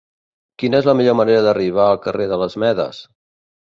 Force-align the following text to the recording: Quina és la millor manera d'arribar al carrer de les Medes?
Quina 0.63 0.79
és 0.85 0.87
la 0.91 0.95
millor 1.01 1.17
manera 1.21 1.45
d'arribar 1.51 1.87
al 1.93 2.03
carrer 2.09 2.31
de 2.35 2.45
les 2.47 2.63
Medes? 2.69 3.09